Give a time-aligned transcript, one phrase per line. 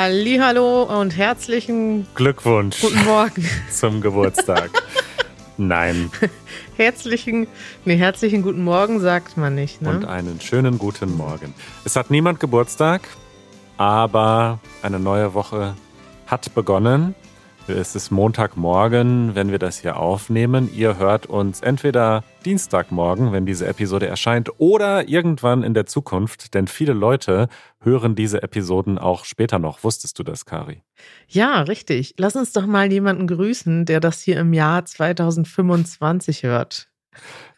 [0.00, 3.44] Hallo und herzlichen Glückwunsch guten Morgen.
[3.68, 4.70] zum Geburtstag.
[5.56, 6.12] Nein.
[6.76, 7.48] Herzlichen,
[7.84, 9.90] nee, herzlichen guten Morgen sagt man nicht, ne?
[9.90, 11.52] Und einen schönen guten Morgen.
[11.84, 13.08] Es hat niemand Geburtstag,
[13.76, 15.74] aber eine neue Woche
[16.28, 17.16] hat begonnen.
[17.68, 20.70] Es ist Montagmorgen, wenn wir das hier aufnehmen.
[20.74, 26.66] Ihr hört uns entweder Dienstagmorgen, wenn diese Episode erscheint, oder irgendwann in der Zukunft, denn
[26.66, 27.48] viele Leute
[27.80, 29.84] hören diese Episoden auch später noch.
[29.84, 30.82] Wusstest du das, Kari?
[31.28, 32.14] Ja, richtig.
[32.16, 36.88] Lass uns doch mal jemanden grüßen, der das hier im Jahr 2025 hört.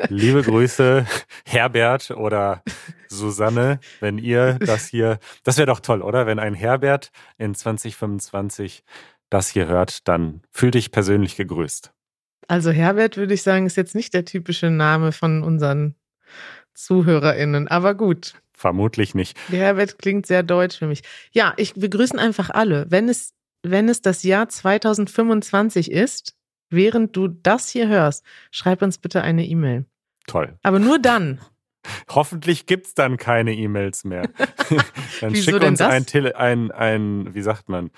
[0.09, 1.07] Liebe Grüße,
[1.45, 2.63] Herbert oder
[3.09, 6.27] Susanne, wenn ihr das hier, das wäre doch toll, oder?
[6.27, 8.83] Wenn ein Herbert in 2025
[9.30, 11.93] das hier hört, dann fühl dich persönlich gegrüßt.
[12.49, 15.95] Also Herbert würde ich sagen, ist jetzt nicht der typische Name von unseren
[16.74, 18.35] ZuhörerInnen, aber gut.
[18.52, 19.38] Vermutlich nicht.
[19.49, 21.02] Der Herbert klingt sehr deutsch für mich.
[21.32, 22.87] Ja, ich begrüßen einfach alle.
[22.90, 23.32] Wenn es,
[23.63, 26.37] wenn es das Jahr 2025 ist,
[26.68, 29.87] während du das hier hörst, schreib uns bitte eine E-Mail.
[30.27, 30.59] Toll.
[30.62, 31.40] Aber nur dann.
[32.10, 34.29] Hoffentlich gibt es dann keine E-Mails mehr.
[35.21, 37.90] dann Wieso schick uns ein, Tele ein, ein, wie sagt man,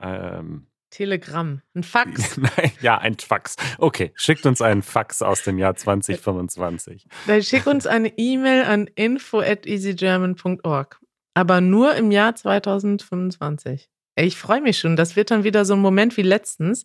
[0.00, 2.36] ähm, Telegramm, ein Fax.
[2.36, 3.56] Nein, ja, ein Fax.
[3.78, 7.06] Okay, schickt uns einen Fax aus dem Jahr 2025.
[7.26, 11.00] Dann schick uns eine E-Mail an info at easygerman.org.
[11.34, 13.88] Aber nur im Jahr 2025.
[14.16, 14.96] Ey, ich freue mich schon.
[14.96, 16.84] Das wird dann wieder so ein Moment wie letztens.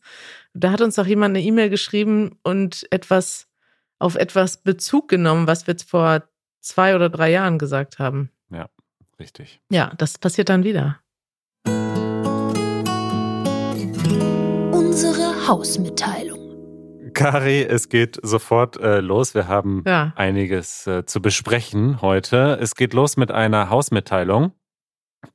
[0.53, 3.47] Da hat uns doch jemand eine E-Mail geschrieben und etwas
[3.97, 6.23] auf etwas Bezug genommen, was wir jetzt vor
[6.61, 8.29] zwei oder drei Jahren gesagt haben.
[9.19, 9.61] Richtig.
[9.69, 10.99] Ja, das passiert dann wieder.
[15.47, 16.39] Hausmitteilung.
[17.13, 19.33] Kari, es geht sofort äh, los.
[19.35, 20.11] Wir haben Ja.
[20.15, 22.57] einiges äh, zu besprechen heute.
[22.61, 24.51] Es geht los mit einer Hausmitteilung,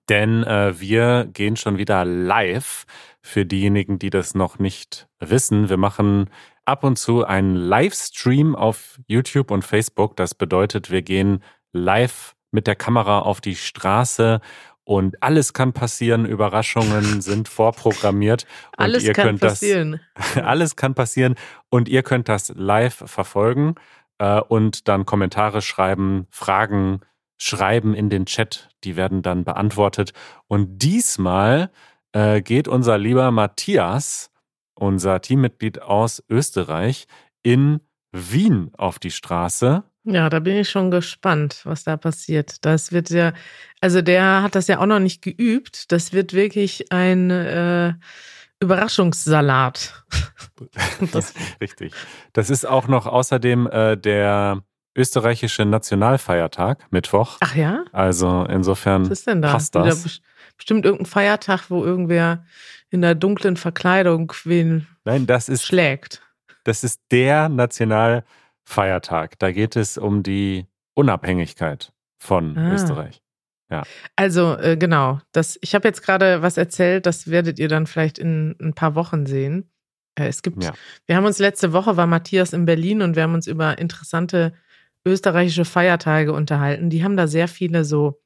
[0.09, 2.85] denn äh, wir gehen schon wieder live.
[3.23, 6.31] Für diejenigen, die das noch nicht wissen, wir machen
[6.65, 10.17] ab und zu einen Livestream auf YouTube und Facebook.
[10.17, 11.43] Das bedeutet, wir gehen
[11.73, 14.41] live mit der Kamera auf die Straße
[14.91, 16.27] und alles kann passieren.
[16.27, 18.45] Überraschungen sind vorprogrammiert.
[18.77, 20.01] Und Alles ihr kann könnt passieren.
[20.17, 21.37] Das, alles kann passieren
[21.69, 23.77] und ihr könnt das live verfolgen
[24.19, 27.03] äh, und dann Kommentare schreiben, Fragen
[27.39, 28.69] schreiben in den Chat.
[28.83, 30.13] Die werden dann beantwortet.
[30.49, 31.71] Und diesmal
[32.11, 34.33] äh, geht unser lieber Matthias,
[34.75, 37.07] unser Teammitglied aus Österreich,
[37.45, 37.79] in
[38.11, 39.85] Wien auf die Straße.
[40.05, 42.65] Ja, da bin ich schon gespannt, was da passiert.
[42.65, 43.33] Das wird ja,
[43.81, 45.93] also der hat das ja auch noch nicht geübt.
[45.93, 47.93] Das wird wirklich ein äh,
[48.61, 50.05] Überraschungssalat.
[51.13, 51.95] Das- Richtig.
[52.35, 54.63] Das ist auch noch außerdem äh, der
[54.95, 57.39] österreichische Nationalfeiertag, Mittwoch.
[57.41, 57.85] Ach ja?
[57.93, 59.53] Also insofern Was ist denn da?
[59.53, 60.05] passt Wieder das.
[60.05, 60.21] bes-
[60.59, 62.45] bestimmt irgendein Feiertag, wo irgendwer
[62.91, 66.21] in der dunklen Verkleidung wen Nein, das ist, schlägt.
[66.65, 68.27] das ist der Nationalfeiertag.
[69.39, 72.73] Da geht es um die Unabhängigkeit von Ah.
[72.75, 73.21] Österreich.
[74.17, 78.19] Also äh, genau, das, ich habe jetzt gerade was erzählt, das werdet ihr dann vielleicht
[78.19, 79.71] in ein paar Wochen sehen.
[80.17, 80.73] Äh, es gibt, Ja.
[81.07, 84.55] wir haben uns letzte Woche war Matthias in Berlin und wir haben uns über interessante
[85.07, 86.91] österreichische Feiertage unterhalten.
[86.91, 88.21] Die haben da sehr viele so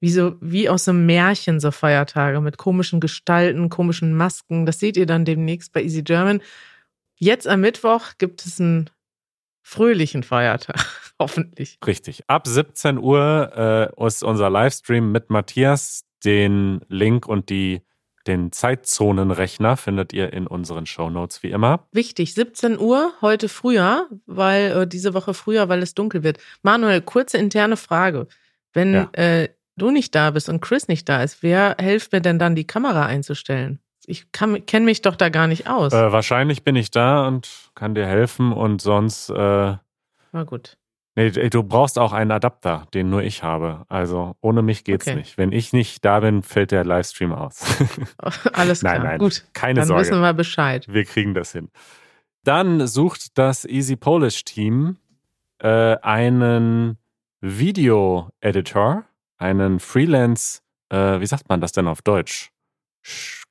[0.00, 4.64] wie so wie aus einem Märchen so Feiertage mit komischen Gestalten, komischen Masken.
[4.64, 6.40] Das seht ihr dann demnächst bei Easy German.
[7.16, 8.88] Jetzt am Mittwoch gibt es einen
[9.64, 10.76] fröhlichen Feiertag,
[11.18, 11.78] hoffentlich.
[11.84, 12.22] Richtig.
[12.28, 16.04] Ab 17 Uhr äh, ist unser Livestream mit Matthias.
[16.24, 17.82] Den Link und die,
[18.26, 21.86] den Zeitzonenrechner findet ihr in unseren Shownotes wie immer.
[21.92, 26.38] Wichtig, 17 Uhr heute früher, weil äh, diese Woche früher, weil es dunkel wird.
[26.62, 28.26] Manuel, kurze interne Frage.
[28.72, 29.08] Wenn Ja.
[29.12, 32.54] äh, du nicht da bist und Chris nicht da ist, wer hilft mir denn dann,
[32.54, 33.80] die Kamera einzustellen?
[34.06, 35.92] Ich kenne mich doch da gar nicht aus.
[35.92, 39.34] Äh, wahrscheinlich bin ich da und kann dir helfen und sonst, äh,
[40.32, 40.76] Na gut.
[41.16, 43.84] nee, du brauchst auch einen Adapter, den nur ich habe.
[43.88, 45.16] Also ohne mich geht's Okay.
[45.16, 45.38] nicht.
[45.38, 47.64] Wenn ich nicht da bin, fällt der Livestream aus.
[48.52, 48.94] Alles klar.
[48.94, 49.44] nein, nein, Gut.
[49.54, 50.02] keine Dann Sorge.
[50.02, 50.86] wissen wir Bescheid.
[50.88, 51.70] Wir kriegen das hin.
[52.44, 54.98] Dann sucht das Easy Polish Team
[55.60, 56.98] äh, einen
[57.40, 59.04] Video-Editor,
[59.38, 60.60] einen Freelance,
[60.90, 62.50] äh, wie sagt man das denn auf Deutsch?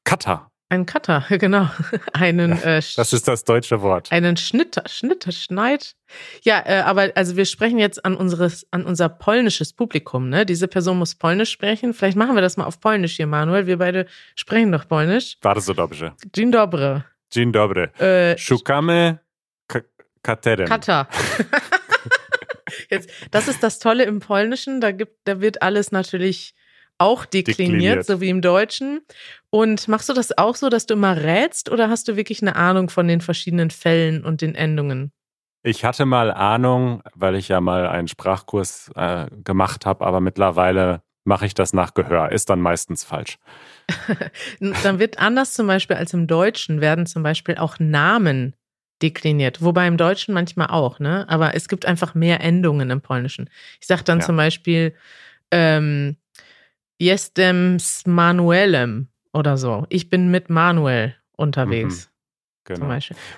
[0.04, 0.50] Cutter.
[0.70, 1.70] Ein Cutter, genau.
[2.14, 4.12] Einen, äh, Das ist das deutsche Wort.
[4.12, 5.96] einen Schnitter, Schnitter, Schneid.
[6.42, 10.46] Ja, äh, aber also wir sprechen jetzt an unseres, an unser polnisches Publikum, ne?
[10.48, 11.94] Diese Person muss Polnisch sprechen.
[11.94, 13.68] Vielleicht machen wir das mal auf Polnisch hier, Manuel.
[13.68, 15.38] Wir beide sprechen doch Polnisch.
[15.42, 16.14] Bardzo dobrze.
[16.34, 17.04] Dzień dobry.
[17.30, 17.90] Dzień dobry.
[18.00, 19.18] Äh, Szukamy
[19.68, 19.82] K
[20.24, 20.68] Katerem.
[20.68, 21.08] Cutter.
[22.90, 24.82] Jetzt, das ist das Tolle im Polnischen.
[24.82, 26.56] Da gibt, da wird alles natürlich
[26.98, 29.02] auch dekliniert, dekliniert, so wie im Deutschen.
[29.50, 32.56] Und machst du das auch so, dass du immer rätst oder hast du wirklich eine
[32.56, 35.12] Ahnung von den verschiedenen Fällen und den Endungen?
[35.64, 41.02] Ich hatte mal Ahnung, weil ich ja mal einen Sprachkurs äh, gemacht habe, aber mittlerweile
[41.24, 42.32] mache ich das nach Gehör.
[42.32, 43.38] Ist dann meistens falsch.
[44.60, 48.56] dann wird anders zum Beispiel als im Deutschen werden zum Beispiel auch Namen
[49.02, 49.62] dekliniert.
[49.62, 51.26] Wobei im Deutschen manchmal auch, ne?
[51.30, 53.50] Aber es gibt einfach mehr Endungen im Polnischen.
[53.80, 54.26] Ich sage dann ja.
[54.26, 54.96] zum Beispiel
[55.52, 56.18] ähm,
[57.04, 59.86] Jestem z Manuelem oder so.
[59.90, 62.06] Ich bin mit Manuel unterwegs.
[62.06, 62.14] Mhm.
[62.66, 62.86] Genau.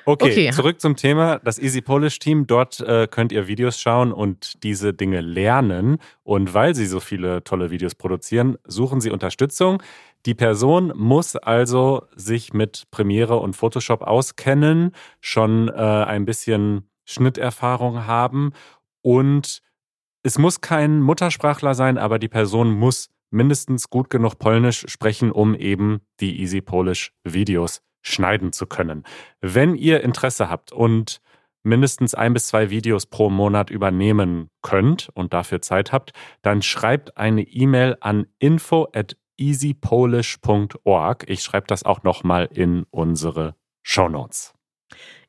[0.06, 1.40] Okay, okay, zurück zum Thema.
[1.40, 2.46] Das Easy Polish Team.
[2.46, 5.98] Dort äh, könnt ihr Videos schauen und diese Dinge lernen.
[6.22, 9.82] Und weil sie so viele tolle Videos produzieren, suchen sie Unterstützung.
[10.28, 14.92] Die Person muss also sich mit Premiere und Photoshop auskennen,
[15.22, 18.54] schon äh, ein bisschen Schnitterfahrung haben
[19.02, 19.64] und
[20.22, 25.56] es muss kein Muttersprachler sein, aber die Person muss mindestens gut genug Polnisch sprechen, um
[25.56, 29.04] eben die Easy Polish Videos schneiden zu können.
[29.42, 31.22] Wenn ihr Interesse habt und
[31.63, 36.12] mindestens ein bis zwei Videos pro Monat übernehmen könnt und dafür Zeit habt,
[36.44, 41.25] dann schreibt eine E-Mail an info at easypolish.org.
[41.27, 44.54] Ich schreibe das auch nochmal in unsere Show Notes.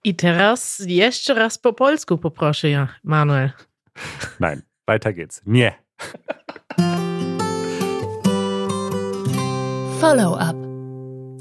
[0.04, 3.52] I teraz jeszcze raz po polsku poproszę ja, Manuel.
[4.38, 5.42] Nein, weiter geht's.
[5.46, 5.72] Nie.
[10.00, 10.54] Follow-up.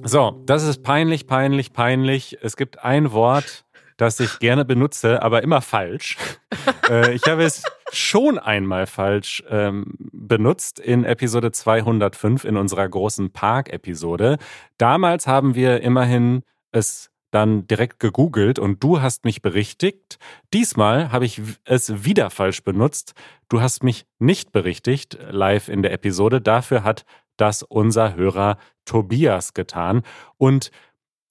[0.07, 2.37] So, das ist peinlich, peinlich, peinlich.
[2.41, 3.65] Es gibt ein Wort,
[3.97, 6.17] das ich gerne benutze, aber immer falsch.
[6.89, 13.31] äh, ich habe es schon einmal falsch ähm, benutzt in Episode 205 in unserer großen
[13.31, 14.37] Park-Episode.
[14.77, 20.17] Damals haben wir immerhin es dann direkt gegoogelt und du hast mich berichtigt.
[20.53, 23.13] Diesmal habe ich es wieder falsch benutzt.
[23.49, 26.39] Du hast mich nicht berichtigt live in der Episode.
[26.39, 27.03] Dafür hat
[27.37, 30.03] das unser Hörer Tobias getan.
[30.37, 30.71] Und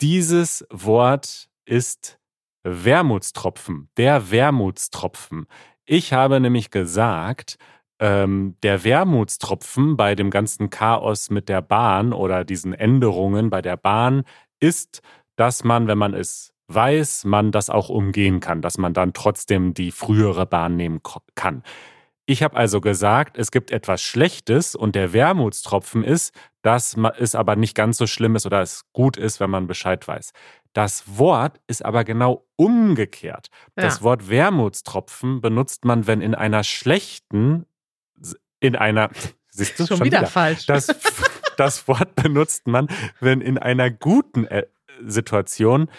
[0.00, 2.18] dieses Wort ist
[2.62, 5.46] Wermutstropfen, der Wermutstropfen.
[5.84, 7.58] Ich habe nämlich gesagt,
[8.00, 13.76] ähm, der Wermutstropfen bei dem ganzen Chaos mit der Bahn oder diesen Änderungen bei der
[13.76, 14.24] Bahn
[14.60, 15.02] ist,
[15.36, 19.74] dass man, wenn man es weiß, man das auch umgehen kann, dass man dann trotzdem
[19.74, 21.00] die frühere Bahn nehmen
[21.34, 21.62] kann.
[22.26, 27.56] Ich habe also gesagt, es gibt etwas Schlechtes und der Wermutstropfen ist, dass es aber
[27.56, 30.32] nicht ganz so schlimm ist oder es gut ist, wenn man Bescheid weiß.
[30.72, 33.48] Das Wort ist aber genau umgekehrt.
[33.76, 33.84] Ja.
[33.84, 37.66] Das Wort Wermutstropfen benutzt man, wenn in einer schlechten,
[38.60, 39.10] in einer,
[39.50, 40.64] siehst du schon, schon wieder, wieder falsch.
[40.66, 40.86] Das,
[41.58, 42.88] das Wort benutzt man,
[43.20, 44.66] wenn in einer guten äh,
[45.04, 45.90] Situation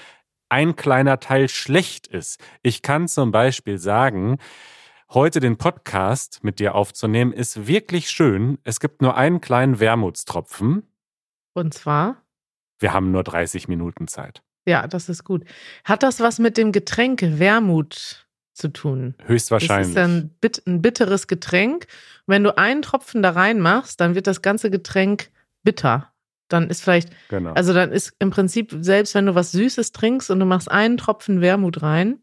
[0.50, 2.40] ein kleiner Teil schlecht ist.
[2.64, 4.38] Ich kann zum Beispiel sagen,
[5.16, 8.60] heute den Podcast mit dir aufzunehmen, ist wirklich schön.
[8.64, 10.84] Es gibt nur einen kleinen Wermutstropfen.
[11.54, 12.22] Und zwar?
[12.80, 14.44] Wir haben nur 30 Minuten Zeit.
[14.68, 15.46] Ja, das ist gut.
[15.86, 19.16] Hat das was mit dem Getränk Wermut zu tun?
[19.26, 19.96] Höchstwahrscheinlich.
[19.96, 21.88] Das ist ein, ein bitteres Getränk.
[22.28, 25.30] wenn du einen Tropfen da reinmachst, dann wird das ganze Getränk
[25.64, 26.12] bitter.
[26.50, 27.54] Dann ist vielleicht, genau.
[27.54, 30.98] also dann ist im Prinzip, selbst wenn du was Süßes trinkst und du machst einen
[30.98, 32.20] Tropfen Wermut rein,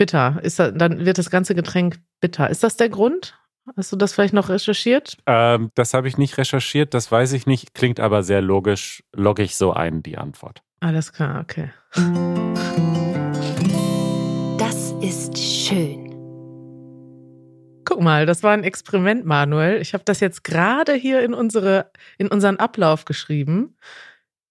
[0.00, 0.40] bitter.
[0.42, 2.48] Ist das, dann wird das ganze Getränk bitter.
[2.48, 3.38] Ist das der Grund?
[3.76, 5.18] Hast du das vielleicht noch recherchiert?
[5.26, 7.74] Ähm, das habe ich nicht recherchiert, das weiß ich nicht.
[7.74, 10.62] Klingt aber sehr logisch, logge ich so ein, die Antwort.
[10.80, 11.70] Alles klar, okay.
[14.56, 16.06] Das ist schön.
[17.84, 19.82] Guck mal, das war ein Experiment, Manuel.
[19.82, 23.76] Ich habe das jetzt gerade hier in, unsere, in unseren Ablauf geschrieben.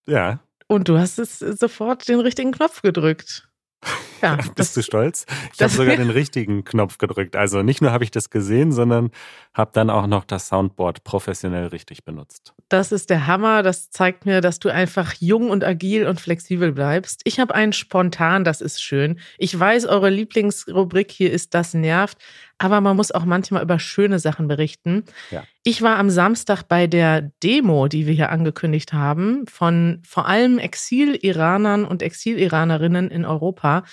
[0.07, 0.41] Ja.
[0.67, 3.49] Und du hast es sofort den richtigen Knopf gedrückt.
[4.21, 5.25] Ja, Bist du stolz?
[5.53, 7.35] Ich habe sogar den richtigen Knopf gedrückt.
[7.35, 9.11] Also nicht nur habe ich das gesehen, sondern
[9.53, 12.53] habe dann auch noch das Soundboard professionell richtig benutzt.
[12.69, 13.63] Das ist der Hammer.
[13.63, 17.21] Das zeigt mir, dass du einfach jung und agil und flexibel bleibst.
[17.23, 19.19] Ich habe einen spontan, das ist schön.
[19.37, 22.17] Ich weiß, eure Lieblingsrubrik hier ist Das nervt,
[22.57, 25.05] aber man muss auch manchmal über schöne Sachen berichten.
[25.31, 25.43] Ja.
[25.63, 30.57] Ich war am Samstag bei der Demo, die wir hier angekündigt haben, von vor allem
[30.57, 33.83] Exil-Iranern und Exil-Iranerinnen in Europa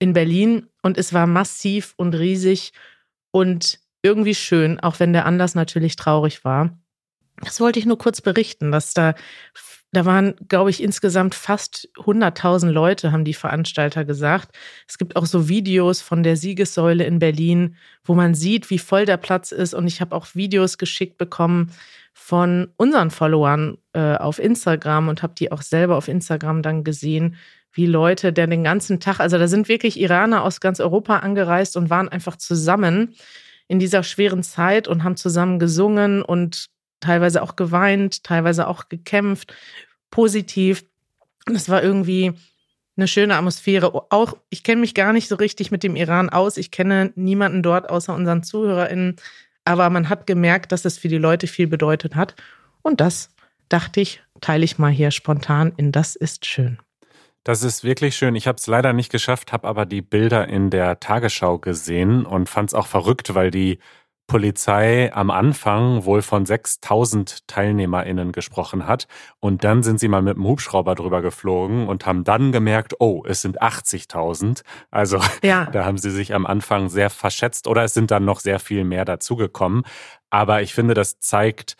[0.00, 2.72] in Berlin und es war massiv und riesig
[3.30, 6.76] und irgendwie schön, auch wenn der Anlass natürlich traurig war.
[7.42, 9.14] Das wollte ich nur kurz berichten, dass da
[9.92, 14.56] da waren, glaube ich, insgesamt fast 100.000 Leute, haben die Veranstalter gesagt.
[14.86, 19.04] Es gibt auch so Videos von der Siegessäule in Berlin, wo man sieht, wie voll
[19.04, 19.74] der Platz ist.
[19.74, 21.72] Und ich habe auch Videos geschickt bekommen
[22.12, 27.36] von unseren Followern äh, auf Instagram und habe die auch selber auf Instagram dann gesehen,
[27.72, 31.76] wie Leute, der den ganzen Tag, also da sind wirklich Iraner aus ganz Europa angereist
[31.76, 33.14] und waren einfach zusammen
[33.68, 36.66] in dieser schweren Zeit und haben zusammen gesungen und
[36.98, 39.54] teilweise auch geweint, teilweise auch gekämpft,
[40.10, 40.84] positiv.
[41.46, 42.32] Es war irgendwie
[42.96, 43.94] eine schöne Atmosphäre.
[44.10, 46.56] Auch ich kenne mich gar nicht so richtig mit dem Iran aus.
[46.56, 49.16] Ich kenne niemanden dort außer unseren ZuhörerInnen.
[49.64, 52.34] Aber man hat gemerkt, dass es für die Leute viel bedeutet hat.
[52.82, 53.30] Und das,
[53.68, 56.78] dachte ich, teile ich mal hier spontan in Das ist schön.
[57.44, 58.34] Das ist wirklich schön.
[58.34, 62.48] Ich habe es leider nicht geschafft, habe aber die Bilder in der Tagesschau gesehen und
[62.48, 63.78] fand es auch verrückt, weil die
[64.30, 69.08] Polizei am Anfang wohl von 6000 TeilnehmerInnen gesprochen hat.
[69.40, 73.24] Und dann sind sie mal mit dem Hubschrauber drüber geflogen und haben dann gemerkt, oh,
[73.26, 74.62] es sind 80.000.
[74.92, 75.64] Also ja.
[75.72, 78.84] da haben sie sich am Anfang sehr verschätzt oder es sind dann noch sehr viel
[78.84, 79.82] mehr dazugekommen.
[80.30, 81.76] Aber ich finde, das zeigt,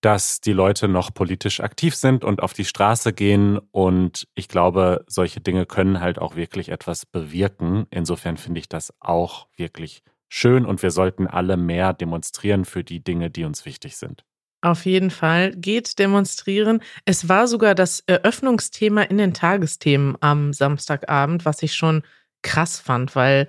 [0.00, 3.58] dass die Leute noch politisch aktiv sind und auf die Straße gehen.
[3.70, 7.86] Und ich glaube, solche Dinge können halt auch wirklich etwas bewirken.
[7.90, 13.02] Insofern finde ich das auch wirklich schön und wir sollten alle mehr demonstrieren für die
[13.02, 14.24] Dinge, die uns wichtig sind.
[14.62, 15.52] Auf jeden Fall.
[15.52, 16.82] Geht demonstrieren.
[17.04, 22.02] Es war sogar das Eröffnungsthema in den Tagesthemen am Samstagabend, was ich schon
[22.42, 23.48] krass fand, weil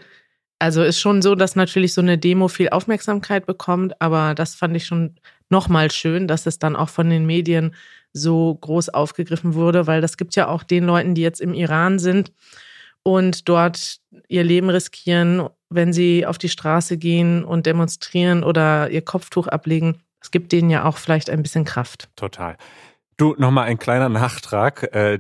[0.60, 4.76] also ist schon so, dass natürlich so eine Demo viel Aufmerksamkeit bekommt, aber das fand
[4.76, 5.16] ich schon
[5.52, 7.76] nochmal schön, dass es dann auch von den Medien
[8.14, 12.00] so groß aufgegriffen wurde, weil das gibt ja auch den Leuten, die jetzt im Iran
[12.00, 12.32] sind
[13.04, 19.02] und dort ihr Leben riskieren, wenn sie auf die Straße gehen und demonstrieren oder ihr
[19.02, 20.02] Kopftuch ablegen.
[20.22, 22.10] Es gibt denen ja auch vielleicht ein bisschen Kraft.
[22.16, 22.58] Total.
[23.18, 25.20] Du, nochmal ein kleiner Nachtrag äh,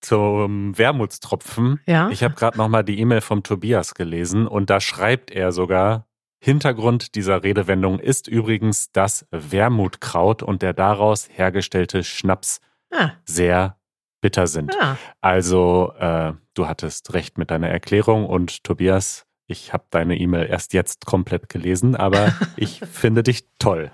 [0.00, 1.80] zum Wermutstropfen.
[1.86, 2.10] Ja.
[2.10, 6.06] Ich habe gerade nochmal die E-Mail vom Tobias gelesen und da schreibt er sogar,
[6.44, 13.12] Hintergrund dieser Redewendung ist übrigens das Wermutkraut und der daraus hergestellte Schnaps ah.
[13.24, 13.76] sehr
[14.20, 14.74] bitter sind.
[14.80, 14.98] Ah.
[15.20, 20.72] Also äh, du hattest recht mit deiner Erklärung und Tobias, ich habe deine E-Mail erst
[20.72, 23.92] jetzt komplett gelesen, aber ich finde dich toll.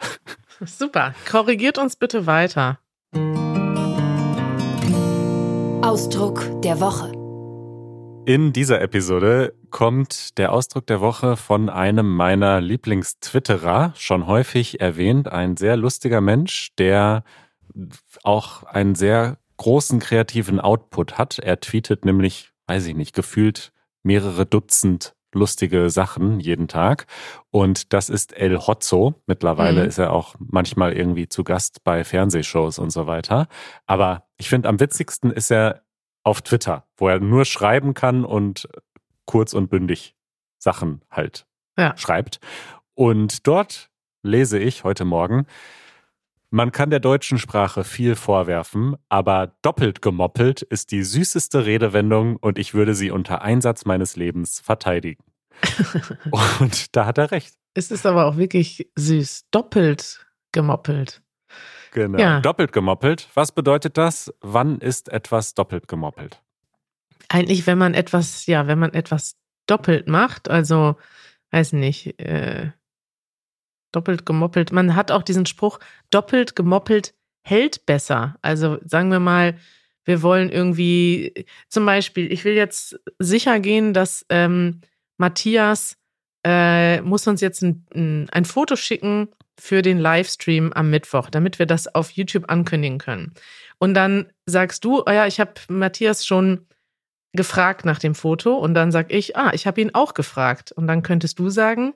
[0.64, 1.14] Super.
[1.30, 2.78] Korrigiert uns bitte weiter.
[5.82, 7.17] Ausdruck der Woche.
[8.28, 15.32] In dieser Episode kommt der Ausdruck der Woche von einem meiner Lieblingstwitterer, schon häufig erwähnt,
[15.32, 17.25] ein sehr lustiger Mensch, der
[18.25, 21.38] auch einen sehr großen kreativen Output hat.
[21.38, 27.06] Er tweetet nämlich, weiß ich nicht, gefühlt mehrere Dutzend lustige Sachen jeden Tag.
[27.50, 29.14] Und das ist El Hotzo.
[29.26, 29.88] Mittlerweile mhm.
[29.88, 33.49] ist er auch manchmal irgendwie zu Gast bei Fernsehshows und so weiter.
[33.87, 35.80] Aber ich finde, am witzigsten ist er
[36.22, 38.68] auf Twitter, wo er nur schreiben kann und
[39.26, 40.14] kurz und bündig
[40.58, 41.46] Sachen halt
[41.76, 41.96] ja.
[41.96, 42.40] schreibt.
[42.94, 43.90] Und dort
[44.22, 45.46] lese ich heute Morgen,
[46.50, 52.58] man kann der deutschen Sprache viel vorwerfen, aber doppelt gemoppelt ist die süßeste Redewendung und
[52.58, 55.25] ich würde sie unter Einsatz meines Lebens verteidigen.
[56.60, 57.54] und da hat er recht.
[57.75, 59.44] Es ist aber auch wirklich süß.
[59.50, 61.22] Doppelt gemoppelt.
[61.92, 62.18] Genau.
[62.18, 62.40] Ja.
[62.40, 63.28] Doppelt gemoppelt.
[63.35, 64.33] Was bedeutet das?
[64.40, 66.42] Wann ist etwas doppelt gemoppelt?
[67.28, 70.97] Eigentlich, wenn man etwas, ja, wenn man etwas doppelt macht, also,
[71.50, 72.71] weiß nicht, äh,
[73.92, 74.73] doppelt gemoppelt.
[74.73, 75.78] Man hat auch diesen Spruch,
[76.11, 78.37] doppelt gemoppelt hält besser.
[78.42, 79.57] Also sagen wir mal,
[80.04, 84.80] wir wollen irgendwie, zum Beispiel, ich will jetzt sicher gehen, dass ähm,
[85.16, 85.97] Matthias
[86.45, 91.58] äh, muss uns jetzt ein, ein, ein Foto schicken für den Livestream am Mittwoch, damit
[91.58, 93.34] wir das auf YouTube ankündigen können.
[93.78, 96.66] Und dann sagst du, oh ja, ich habe Matthias schon
[97.32, 100.72] gefragt nach dem Foto und dann sag ich, ah, ich habe ihn auch gefragt.
[100.72, 101.94] Und dann könntest du sagen,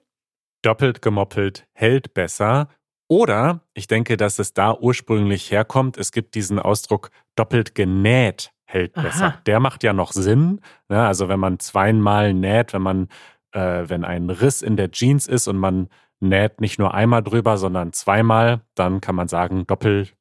[0.63, 2.69] doppelt gemoppelt hält besser.
[3.09, 5.99] Oder ich denke, dass es da ursprünglich herkommt.
[5.99, 9.27] Es gibt diesen Ausdruck doppelt genäht hält besser.
[9.27, 9.41] Aha.
[9.47, 10.61] Der macht ja noch Sinn.
[10.89, 11.05] Ne?
[11.05, 13.09] Also wenn man zweimal näht, wenn man,
[13.53, 15.89] äh, wenn ein Riss in der Jeans ist und man
[16.23, 20.15] näht nicht nur einmal drüber, sondern zweimal, dann kann man sagen, doppelt,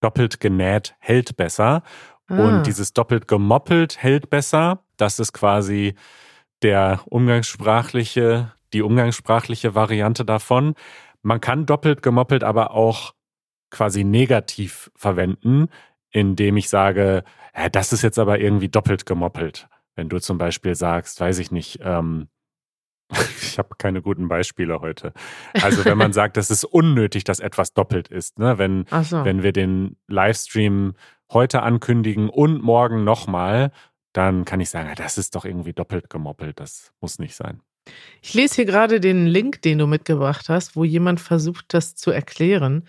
[0.00, 1.82] doppelt genäht hält besser.
[2.28, 2.38] Ah.
[2.38, 5.94] Und dieses doppelt gemoppelt hält besser, das ist quasi
[6.62, 10.74] der umgangssprachliche die umgangssprachliche Variante davon.
[11.22, 13.14] Man kann doppelt gemoppelt aber auch
[13.70, 15.68] quasi negativ verwenden,
[16.10, 17.24] indem ich sage,
[17.72, 19.68] das ist jetzt aber irgendwie doppelt gemoppelt.
[19.94, 22.28] Wenn du zum Beispiel sagst, weiß ich nicht, ähm,
[23.42, 25.12] ich habe keine guten Beispiele heute.
[25.54, 28.38] Also wenn man sagt, das ist unnötig, dass etwas doppelt ist.
[28.38, 28.58] Ne?
[28.58, 29.24] Wenn, so.
[29.24, 30.94] wenn wir den Livestream
[31.32, 33.72] heute ankündigen und morgen nochmal,
[34.12, 36.60] dann kann ich sagen, das ist doch irgendwie doppelt gemoppelt.
[36.60, 37.60] Das muss nicht sein.
[38.20, 42.10] Ich lese hier gerade den Link, den du mitgebracht hast, wo jemand versucht, das zu
[42.10, 42.86] erklären.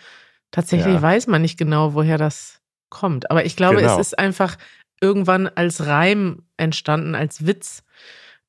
[0.52, 1.02] Tatsächlich ja.
[1.02, 3.32] weiß man nicht genau, woher das kommt.
[3.32, 3.94] Aber ich glaube, genau.
[3.94, 4.58] es ist einfach
[5.02, 7.84] irgendwann als Reim entstanden, als Witz.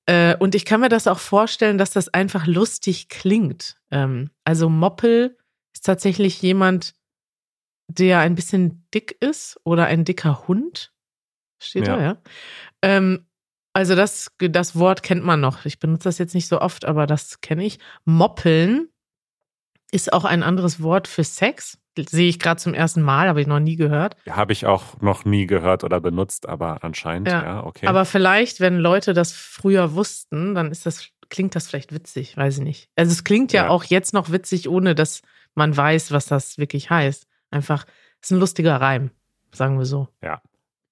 [0.06, 3.76] Äh, und ich kann mir das auch vorstellen, dass das einfach lustig klingt.
[3.90, 5.38] Ähm, also Moppel
[5.74, 6.94] ist tatsächlich jemand,
[7.88, 10.92] der ein bisschen dick ist oder ein dicker Hund.
[11.58, 11.96] Steht Ja.
[11.96, 12.22] da, ja.
[12.82, 13.26] Ähm,
[13.72, 15.64] also das, das Wort kennt man noch.
[15.64, 17.78] Ich benutze das jetzt nicht so oft, aber das kenne ich.
[18.04, 18.88] Moppeln
[19.90, 21.78] ist auch ein anderes Wort für Sex.
[21.96, 24.16] Sehe ich gerade zum ersten Mal, habe ich noch nie gehört.
[24.28, 27.86] Habe ich auch noch nie gehört oder benutzt, aber anscheinend, ja, Ja, okay.
[27.86, 32.58] Aber vielleicht, wenn Leute das früher wussten, dann ist das, klingt das vielleicht witzig, weiß
[32.58, 32.88] ich nicht.
[32.96, 33.68] Also es klingt ja, Ja.
[33.70, 35.22] auch jetzt noch witzig, ohne dass
[35.54, 37.26] man weiß, was das wirklich heißt.
[37.50, 37.84] Einfach,
[38.20, 39.10] es ist ein lustiger Reim,
[39.52, 40.08] sagen wir so.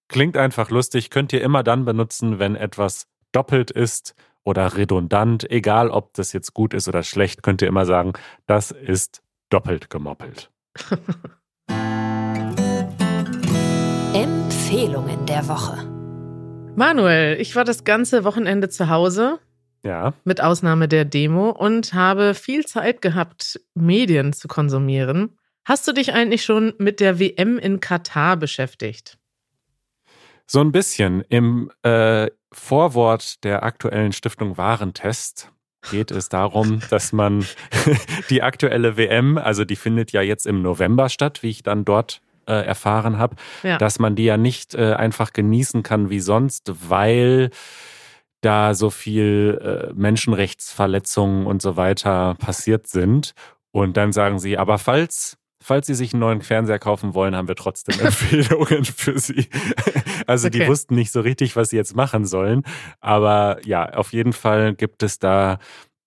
[0.09, 5.51] Klingt einfach lustig, könnt ihr immer dann benutzen, wenn etwas doppelt ist oder redundant.
[5.51, 8.13] Egal, ob das jetzt gut ist oder schlecht, könnt ihr immer sagen,
[8.47, 10.51] das ist doppelt gemoppelt.
[14.15, 15.87] Empfehlungen der Woche.
[16.77, 19.39] Manuel, ich war das ganze Wochenende zu Hause,
[19.85, 25.39] Ja, mit Ausnahme der Demo, und habe viel Zeit gehabt, Medien zu konsumieren.
[25.65, 29.19] Hast du dich eigentlich schon mit der WM in Katar beschäftigt?
[30.53, 31.23] so ein bisschen.
[31.29, 35.51] Im äh, Vorwort der aktuellen Stiftung Warentest
[35.91, 37.45] geht es darum, dass man
[38.31, 42.21] die aktuelle WM, also die findet ja jetzt im November statt, wie ich dann dort
[42.47, 43.79] äh, erfahren habe, Ja.
[43.79, 47.51] dass man die ja nicht äh, einfach genießen kann wie sonst, weil
[48.41, 53.35] da so viel äh, Menschenrechtsverletzungen und so weiter passiert sind.
[53.71, 57.49] Und dann sagen sie, aber falls, falls Sie sich einen neuen Fernseher kaufen wollen, haben
[57.49, 59.49] wir trotzdem Empfehlungen für Sie.
[60.27, 60.69] Also die Okay.
[60.69, 62.63] wussten nicht so richtig, was sie jetzt machen sollen.
[63.01, 65.59] Aber ja, auf jeden Fall gibt es da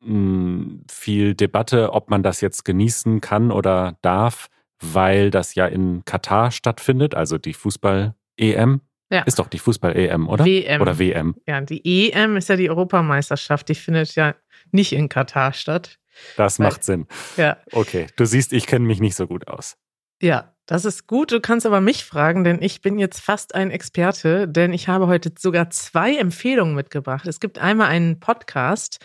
[0.02, 4.48] mh, viel Debatte, ob man das jetzt genießen kann oder darf,
[4.82, 8.82] weil das ja in Katar stattfindet, also die Fußball-EM.
[9.12, 9.22] Ja.
[9.22, 10.46] Ist doch die Fußball-EM, oder?
[10.46, 10.82] WM.
[10.82, 11.36] Oder WM.
[11.48, 14.36] Ja, die EM ist ja die Europameisterschaft, die findet ja
[14.72, 15.98] nicht in Katar statt.
[16.38, 17.08] Das Weil- macht Sinn.
[17.38, 19.78] Ja, Okay, du siehst, ich kenne mich nicht so gut aus.
[20.22, 21.32] ja, das ist gut.
[21.32, 25.06] Du kannst aber mich fragen, denn ich bin jetzt fast ein Experte, denn ich habe
[25.06, 27.28] heute sogar zwei Empfehlungen mitgebracht.
[27.28, 28.98] Es gibt einmal einen Podcast,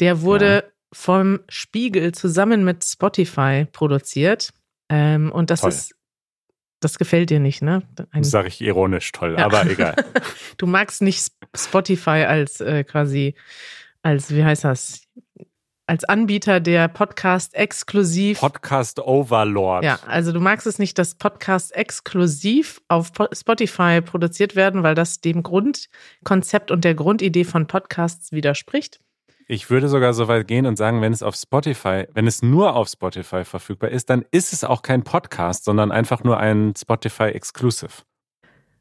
[0.00, 4.50] der wurde vom Spiegel zusammen mit Spotify produziert.
[4.90, 5.70] Ähm, und das Toll.
[5.70, 5.94] ist,
[6.80, 7.82] das gefällt dir nicht, ne?
[8.10, 9.46] Ein, Das sage ich ironisch toll, Ja.
[9.46, 9.94] aber egal.
[10.58, 13.34] du magst nicht Sp- Spotify als äh, quasi,
[14.02, 15.02] als, wie heißt das?
[15.88, 18.40] Als Anbieter der Podcast exklusiv.
[18.40, 19.82] Podcast Overlord.
[19.84, 24.94] Ja, also du magst es nicht, dass Podcasts exklusiv auf Po- Spotify produziert werden, weil
[24.94, 29.00] das dem Grundkonzept und der Grundidee von Podcasts widerspricht.
[29.46, 32.76] Ich würde sogar so weit gehen und sagen, wenn es auf Spotify, wenn es nur
[32.76, 37.28] auf Spotify verfügbar ist, dann ist es auch kein Podcast, sondern einfach nur ein Spotify
[37.30, 38.02] Exclusive.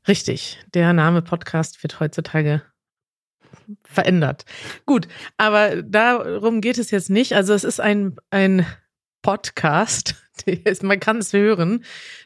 [0.10, 2.64] Richtig, der Name Podcast wird heutzutage
[3.84, 4.46] verändert.
[4.86, 5.08] Gut,
[5.38, 7.34] aber darum geht es jetzt nicht.
[7.34, 8.66] Also es ist ein, ein
[9.22, 11.84] Podcast, ist, man kann es hören,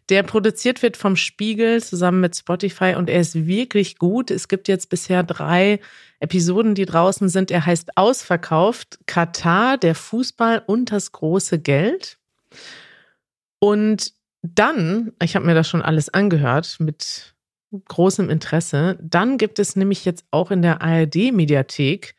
[0.10, 4.29] der produziert wird vom Spiegel zusammen mit Spotify und er ist wirklich gut.
[4.31, 5.79] Es gibt jetzt bisher drei
[6.19, 7.49] Episoden, die draußen sind.
[7.49, 12.19] Er heißt Ausverkauft, Katar, der Fußball und das große Geld.
[13.60, 17.36] Und dann, ich habe mir das schon alles angehört mit
[17.88, 18.97] großem Interesse.
[19.01, 22.15] Dann gibt es nämlich jetzt auch in der ARD-Mediathek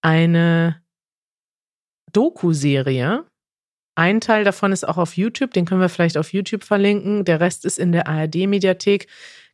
[0.00, 0.82] eine
[2.12, 3.26] Doku-Serie.
[3.94, 7.24] Ein Teil davon ist auch auf YouTube, den können wir vielleicht auf YouTube verlinken.
[7.24, 9.08] Der Rest ist in der ARD-Mediathek.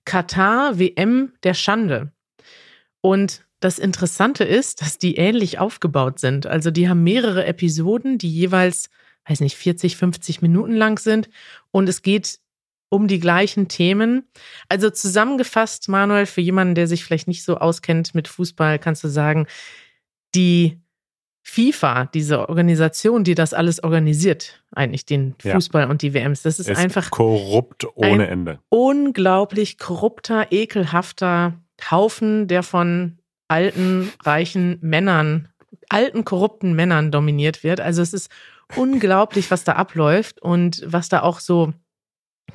[0.05, 2.13] Katar WM der Schande.
[3.01, 6.47] Und das Interessante ist, dass die ähnlich aufgebaut sind.
[6.47, 8.91] Also die haben mehrere Episoden, die jeweils,
[9.27, 11.29] weiß nicht, 40, 50 Minuten lang sind.
[11.73, 12.39] Und es geht
[12.89, 14.25] um die gleichen Themen.
[14.69, 19.09] Also zusammengefasst, Manuel, für jemanden, der sich vielleicht nicht so auskennt mit Fußball, kannst du
[19.09, 19.47] sagen,
[20.35, 20.79] die
[21.43, 25.55] FIFA, diese Organisation, die das alles organisiert, eigentlich den Ja.
[25.55, 28.59] Fußball und die WMs, das ist, Ist einfach korrupt ohne Ende.
[28.69, 31.55] unglaublich korrupter, ekelhafter
[31.91, 33.19] Haufen, der von
[33.49, 35.49] alten, reichen Männern,
[35.89, 37.81] alten, korrupten Männern dominiert wird.
[37.81, 38.29] Also es ist
[38.75, 41.73] unglaublich, was da abläuft und was da auch so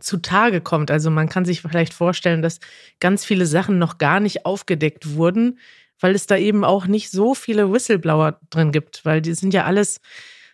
[0.02, 0.92] zutage kommt.
[0.92, 2.60] Also man kann sich vielleicht vorstellen, dass
[3.00, 5.60] ganz viele Sachen noch gar nicht aufgedeckt wurden,
[6.00, 9.66] weil es da eben auch nicht so viele Whistleblower drin gibt, weil die sind ja
[9.66, 10.02] alles,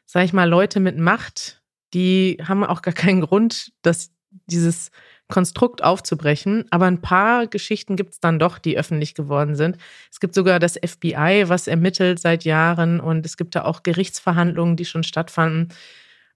[0.06, 1.62] sag ich mal, Leute mit Macht,
[1.94, 4.12] die haben auch gar keinen Grund, dass
[4.46, 4.92] dieses
[5.30, 6.66] Konstrukt aufzubrechen.
[6.70, 9.78] Aber ein paar Geschichten gibt es dann doch, die öffentlich geworden sind.
[10.12, 14.76] Es gibt sogar das FBI, was ermittelt seit Jahren und es gibt da auch Gerichtsverhandlungen,
[14.76, 15.70] die schon stattfanden.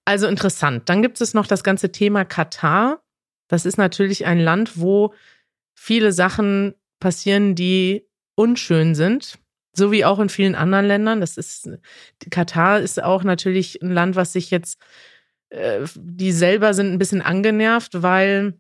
[0.06, 0.90] Also interessant.
[0.90, 3.02] Dann gibt es noch das ganze Thema Katar.
[3.48, 5.14] Das ist natürlich ein Land, wo
[5.76, 9.38] viele Sachen passieren, die unschön sind,
[9.74, 11.22] so wie auch in vielen anderen Ländern.
[11.22, 11.70] Das ist
[12.30, 14.82] Katar ist auch natürlich ein Land, was sich jetzt
[15.52, 18.54] äh, die selber sind ein bisschen angenervt, weil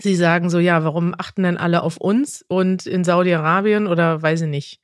[0.00, 2.44] sie sagen so, ja, warum achten denn alle auf uns?
[2.48, 4.80] Und in Saudi-Arabien oder weiß ich nicht,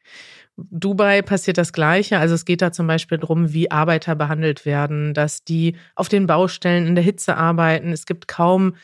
[0.57, 2.19] Dubai passiert das Gleiche.
[2.19, 6.27] Also es geht da zum Beispiel darum, wie Arbeiter behandelt werden, dass die auf den
[6.27, 7.93] Baustellen in der Hitze arbeiten.
[7.93, 8.75] Es gibt kaum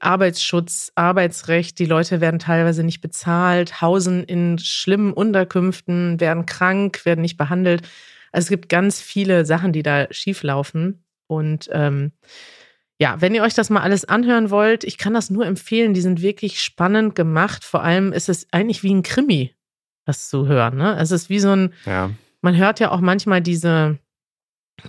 [0.00, 1.78] Arbeitsschutz, Arbeitsrecht.
[1.78, 7.82] Die Leute werden teilweise nicht bezahlt, hausen in schlimmen Unterkünften, werden krank, werden nicht behandelt.
[8.32, 11.04] Also es gibt ganz viele Sachen, die da schieflaufen.
[11.26, 12.12] Und ähm,
[13.00, 15.94] ja, wenn ihr euch das mal alles anhören wollt, ich kann das nur empfehlen.
[15.94, 17.64] Die sind wirklich spannend gemacht.
[17.64, 19.54] Vor allem ist es eigentlich wie ein Krimi,
[20.08, 20.76] das zu hören.
[20.76, 20.96] Ne?
[20.98, 22.10] Es ist wie so ein, ja.
[22.40, 23.98] man hört ja auch manchmal diese,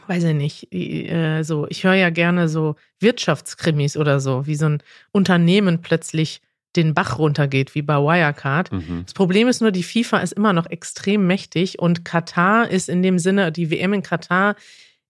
[0.08, 4.68] weiß ich nicht, äh, so, ich höre ja gerne so Wirtschaftskrimis oder so, wie so
[4.68, 6.42] ein Unternehmen plötzlich
[6.76, 8.72] den Bach runtergeht, wie bei Wirecard.
[8.72, 9.04] Mhm.
[9.04, 13.04] Das Problem ist nur, die FIFA ist immer noch extrem mächtig und Katar ist in
[13.04, 14.56] dem Sinne, die WM in Katar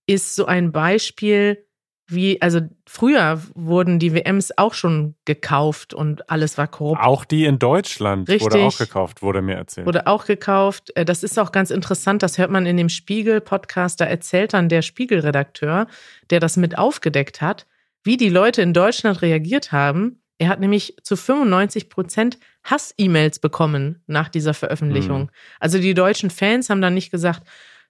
[0.08, 1.64] ist so ein Beispiel,
[2.10, 7.02] wie, also früher wurden die WMs auch schon gekauft und alles war korrupt.
[7.02, 9.86] Auch die in Deutschland Richtig, wurde auch gekauft, wurde mir erzählt.
[9.86, 10.92] Wurde auch gekauft.
[10.96, 14.02] Äh, das ist auch ganz interessant, das hört man in dem Spiegel-Podcast.
[14.02, 15.88] Da erzählt dann der Spiegel-Redakteur,
[16.30, 17.68] der das mit aufgedeckt hat,
[18.04, 20.22] wie die Leute in Deutschland reagiert haben.
[20.40, 25.24] Er hat nämlich zu 95 Prozent Hass-E-Mails bekommen nach dieser Veröffentlichung.
[25.24, 25.30] Mhm.
[25.60, 27.44] Also die deutschen Fans haben dann nicht gesagt,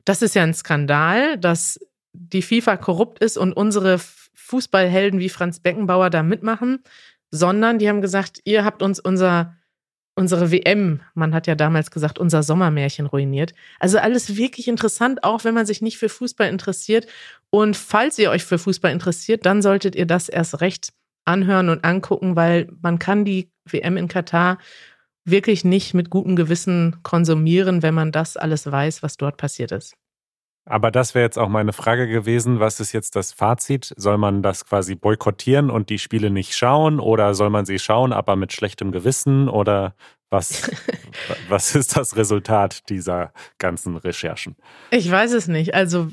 [0.03, 1.79] das ist ja ein Skandal, dass
[2.13, 6.84] die FIFA korrupt ist und unsere Fußballhelden wie Franz Beckenbauer da mitmachen,
[7.32, 9.56] sondern die haben gesagt, ihr habt uns unser,
[10.15, 13.54] unsere WM, man hat ja damals gesagt, unser Sommermärchen ruiniert.
[13.80, 17.08] Also alles wirklich interessant, auch wenn man sich nicht für Fußball interessiert.
[17.52, 20.93] Und falls ihr euch für Fußball interessiert, dann solltet ihr das erst recht
[21.26, 24.58] anhören und angucken, weil man kann die WM in Katar
[25.26, 29.95] wirklich nicht mit gutem Gewissen konsumieren, wenn man das alles weiß, was dort passiert ist.
[30.69, 32.60] Aber das wäre jetzt auch meine Frage gewesen.
[32.60, 33.91] Was ist jetzt das Fazit?
[33.97, 38.13] Soll man das quasi boykottieren und die Spiele nicht schauen oder soll man sie schauen,
[38.13, 39.95] aber mit schlechtem Gewissen oder
[40.29, 40.69] was,
[41.49, 44.55] was ist das Resultat dieser ganzen Recherchen?
[44.91, 45.73] Ich weiß es nicht.
[45.73, 46.10] Also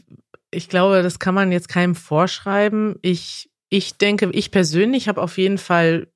[0.50, 2.96] ich glaube, das kann man jetzt keinem vorschreiben.
[3.02, 6.08] Ich, ich denke, ich persönlich habe auf jeden Fall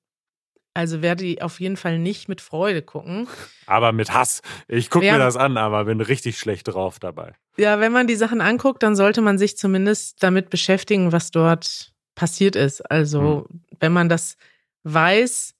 [0.74, 3.26] also werde ich auf jeden Fall nicht mit Freude gucken.
[3.66, 4.42] Aber mit Hass.
[4.68, 7.34] Ich gucke mir das an, aber bin richtig schlecht drauf dabei.
[7.56, 11.92] Ja, wenn man die Sachen anguckt, dann sollte man sich zumindest damit beschäftigen, was dort
[12.14, 12.80] passiert ist.
[12.90, 13.60] Also, hm.
[13.80, 14.36] wenn man das
[14.84, 15.54] weiß,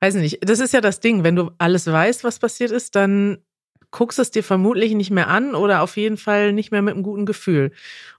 [0.00, 3.38] weiß nicht, das ist ja das Ding, wenn du alles weißt, was passiert ist, dann
[3.90, 7.02] guckst es dir vermutlich nicht mehr an oder auf jeden Fall nicht mehr mit einem
[7.02, 7.72] guten Gefühl.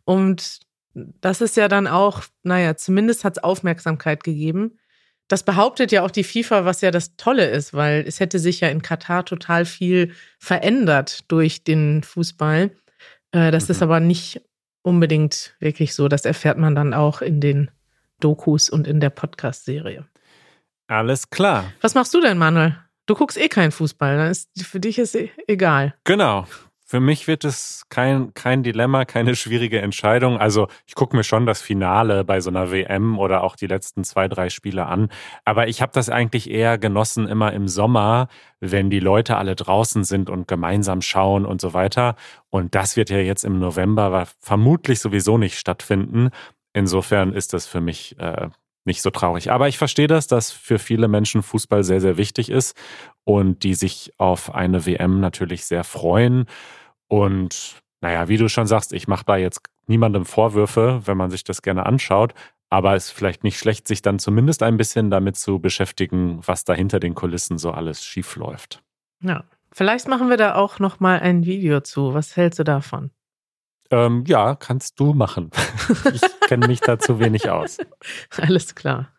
[0.06, 0.62] Und
[0.94, 4.80] das ist ja dann auch, naja, zumindest hat es Aufmerksamkeit gegeben.
[5.28, 8.62] Das behauptet ja auch die FIFA, was ja das Tolle ist, weil es hätte sich
[8.62, 12.72] ja in Katar total viel verändert durch den Fußball.
[13.32, 13.72] Äh, das mhm.
[13.72, 14.42] ist aber nicht
[14.84, 16.08] unbedingt wirklich so.
[16.08, 17.70] Das erfährt man dann auch in den
[18.20, 20.06] Dokus und in der Podcast-Serie.
[20.88, 21.74] Alles klar.
[21.82, 22.78] Was machst du denn, Manuel?
[23.06, 25.94] Du guckst eh keinen Fußball, ist für dich ist eh egal.
[26.04, 26.46] Genau.
[26.90, 30.38] Für mich wird es kein, kein Dilemma, keine schwierige Entscheidung.
[30.38, 34.06] Also ich gucke mir schon das Finale bei so einer WM oder auch die letzten
[34.06, 35.10] zwei, drei Spiele an.
[35.44, 38.30] Aber ich habe das eigentlich eher genossen immer im Sommer,
[38.62, 42.16] wenn die Leute alle draußen sind und gemeinsam schauen und so weiter.
[42.50, 46.30] Und das wird ja jetzt im November vermutlich sowieso nicht stattfinden.
[46.72, 48.48] Insofern ist das für mich äh,
[48.88, 49.52] nicht so traurig.
[49.52, 52.76] Aber ich verstehe das, dass für viele Menschen Fußball sehr, sehr wichtig ist
[53.24, 56.46] und die sich auf eine WM natürlich sehr freuen.
[57.08, 61.44] Und naja, wie du schon sagst, ich mache da jetzt niemandem Vorwürfe, wenn man sich
[61.44, 62.34] das gerne anschaut.
[62.70, 66.66] Aber es ist vielleicht nicht schlecht, sich dann zumindest ein bisschen damit zu beschäftigen, was
[66.66, 68.84] da hinter den Kulissen so alles schief läuft.
[69.22, 72.14] Ja, vielleicht machen wir da auch noch mal ein Video zu.
[72.14, 73.12] Was hältst du davon?
[73.92, 75.52] Ähm, ja, kannst du machen.
[76.14, 77.78] ich kenne mich da zu wenig aus.
[78.38, 79.10] Alles klar.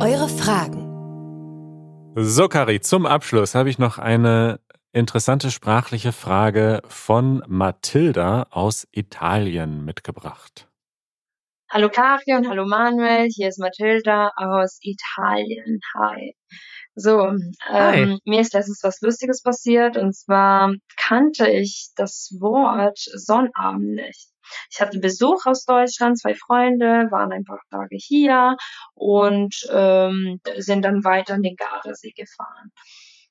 [0.00, 0.82] Eure Fragen.
[2.14, 4.60] So, Kari, zum Abschluss habe ich noch eine
[4.92, 10.68] interessante sprachliche Frage von Mathilda aus Italien mitgebracht.
[11.70, 15.80] Hallo Kari und hallo Manuel, hier ist Mathilda aus Italien.
[15.94, 16.36] Hi.
[16.94, 17.32] So,
[17.70, 24.28] ähm, mir ist letztens was Lustiges passiert und zwar kannte ich das Wort Sonnabend nicht.
[24.70, 28.56] Ich hatte Besuch aus Deutschland, zwei Freunde waren ein paar Tage hier
[28.94, 32.72] und ähm, sind dann weiter in den Gardasee gefahren.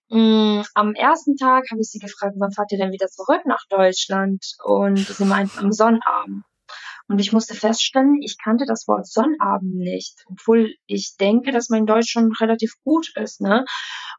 [0.10, 3.63] Mm, am ersten Tag habe ich sie gefragt, wann fahrt ihr denn wieder zurück nach
[3.69, 4.43] Deutschland?
[4.63, 6.43] Und sie meinten am Sonnabend.
[7.12, 11.86] Und ich musste feststellen, ich kannte das Wort Sonnabend nicht, obwohl ich denke, dass mein
[11.86, 13.41] Deutsch schon relativ gut ist.
[13.41, 13.65] Ne?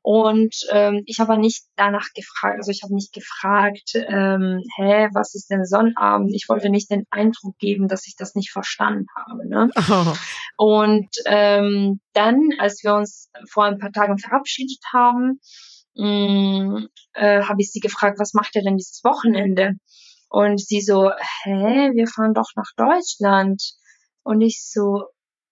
[0.02, 5.34] Und ähm, ich habe nicht danach gefragt, also ich habe nicht gefragt, ähm, hä, was
[5.34, 6.34] ist denn Sonnabend?
[6.34, 9.48] Ich wollte nicht den Eindruck geben, dass ich das nicht verstanden habe.
[9.48, 9.70] Ne?
[9.88, 10.14] Oh.
[10.56, 15.40] Und ähm, dann, als wir uns vor ein paar Tagen verabschiedet haben,
[15.94, 19.76] mh, mm, äh, habe ich sie gefragt, was macht ihr denn dieses Wochenende?
[20.32, 21.10] Und sie so,
[21.44, 23.62] hä, wir fahren doch nach Deutschland.
[24.22, 25.04] Und ich so,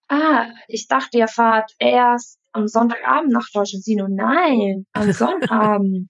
[0.09, 3.83] ah, ich dachte, ihr fahrt erst am Sonntagabend nach Deutschland.
[3.83, 6.09] Sie nur, nein, am Sonnabend.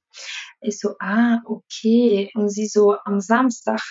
[0.62, 2.32] ich so, ah, okay.
[2.34, 3.82] Und sie so, am Samstag.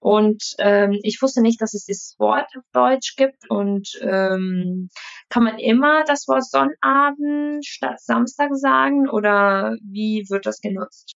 [0.00, 3.48] Und ähm, ich wusste nicht, dass es dieses Wort auf Deutsch gibt.
[3.48, 4.90] Und ähm,
[5.30, 9.08] kann man immer das Wort Sonnabend statt Samstag sagen?
[9.08, 11.15] Oder wie wird das genutzt?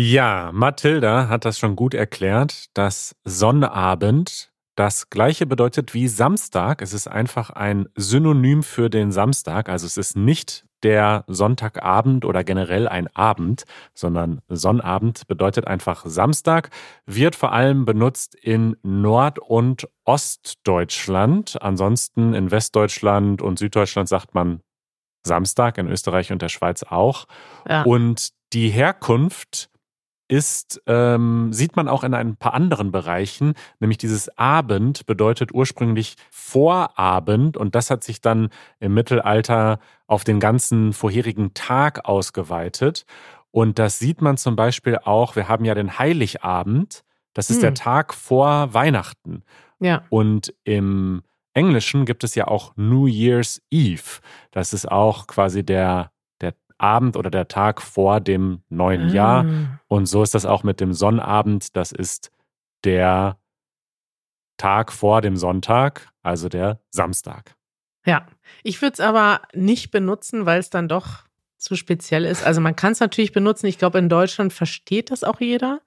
[0.00, 6.82] Ja, Mathilda hat das schon gut erklärt, dass Sonnabend das gleiche bedeutet wie Samstag.
[6.82, 9.68] Es ist einfach ein Synonym für den Samstag.
[9.68, 16.70] Also es ist nicht der Sonntagabend oder generell ein Abend, sondern Sonnabend bedeutet einfach Samstag,
[17.04, 21.60] wird vor allem benutzt in Nord- und Ostdeutschland.
[21.60, 24.60] Ansonsten in Westdeutschland und Süddeutschland sagt man
[25.26, 27.26] Samstag, in Österreich und der Schweiz auch.
[27.68, 27.82] Ja.
[27.82, 29.70] Und die Herkunft
[30.28, 36.16] ist, ähm, sieht man auch in ein paar anderen Bereichen, nämlich dieses Abend bedeutet ursprünglich
[36.30, 43.04] Vorabend und das hat sich dann im Mittelalter auf den ganzen vorherigen Tag ausgeweitet.
[43.50, 47.62] Und das sieht man zum Beispiel auch, wir haben ja den Heiligabend, das ist hm.
[47.62, 49.42] der Tag vor Weihnachten.
[49.80, 50.02] Ja.
[50.10, 51.22] Und im
[51.54, 54.20] Englischen gibt es ja auch New Year's Eve.
[54.50, 56.10] Das ist auch quasi der
[56.78, 59.12] Abend oder der Tag vor dem neuen ah.
[59.12, 59.46] Jahr.
[59.88, 61.76] Und so ist das auch mit dem Sonnabend.
[61.76, 62.30] Das ist
[62.84, 63.38] der
[64.56, 67.54] Tag vor dem Sonntag, also der Samstag.
[68.06, 68.26] Ja,
[68.62, 71.24] ich würde es aber nicht benutzen, weil es dann doch
[71.58, 72.44] zu speziell ist.
[72.44, 73.66] Also man kann es natürlich benutzen.
[73.66, 75.80] Ich glaube, in Deutschland versteht das auch jeder.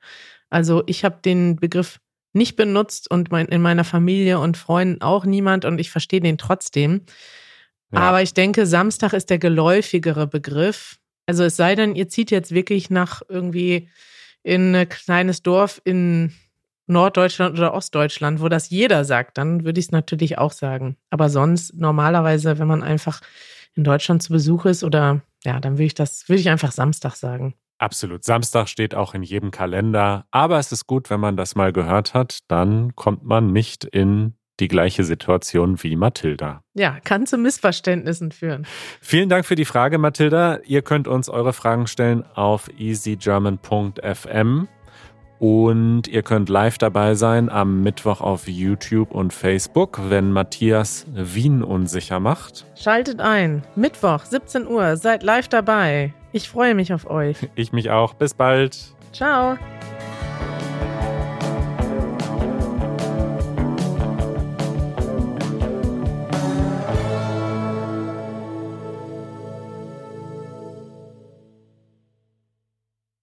[0.50, 2.00] Also ich habe den Begriff
[2.34, 6.38] nicht benutzt und mein, in meiner Familie und Freunden auch niemand und ich verstehe den
[6.38, 7.02] trotzdem.
[7.92, 10.98] Aber ich denke, Samstag ist der geläufigere Begriff.
[11.26, 13.90] Also es sei denn, ihr zieht jetzt wirklich nach irgendwie
[14.44, 16.34] in ein kleines Dorf in
[16.88, 20.98] Norddeutschland oder Ostdeutschland, wo das jeder sagt, dann würde ich es natürlich auch sagen.
[21.10, 23.22] Aber sonst normalerweise, wenn man einfach
[23.76, 27.16] in Deutschland zu Besuch ist oder ja, dann würde ich das, würde ich einfach Samstag
[27.16, 27.56] sagen.
[27.78, 28.24] Absolut.
[28.24, 30.26] Samstag steht auch in jedem Kalender.
[30.30, 34.36] Aber es ist gut, wenn man das mal gehört hat, dann kommt man nicht in
[34.62, 36.64] die gleiche Situation wie Mathilda.
[36.74, 38.66] Ja, kann zu Missverständnissen führen.
[39.02, 40.60] Vielen Dank für die Frage, Mathilda.
[40.66, 44.68] Ihr könnt uns eure Fragen stellen auf easygerman.fm
[45.40, 51.64] und ihr könnt live dabei sein am Mittwoch auf YouTube und Facebook, wenn Matthias Wien
[51.64, 52.68] unsicher macht.
[52.76, 53.64] Schaltet ein.
[53.76, 54.98] Mittwoch, 17 Uhr.
[54.98, 56.14] Seid live dabei.
[56.32, 57.38] Ich freue mich auf euch.
[57.56, 58.14] Ich mich auch.
[58.14, 58.78] Bis bald.
[59.12, 59.58] Ciao.